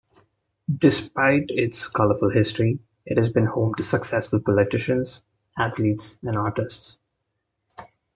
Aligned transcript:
Despite 0.79 1.45
its 1.49 1.87
colorful 1.87 2.31
history, 2.31 2.79
it 3.05 3.17
has 3.19 3.29
been 3.29 3.45
home 3.45 3.75
to 3.75 3.83
successful 3.83 4.39
politicians, 4.39 5.21
athletes, 5.59 6.17
and 6.23 6.35
artists. 6.35 6.97